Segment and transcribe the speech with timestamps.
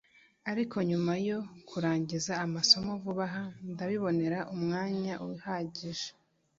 [0.51, 1.39] ariko nyuma yo
[1.69, 6.09] kurangiza amasomo vuba aha ndabibonera umwanya uhagije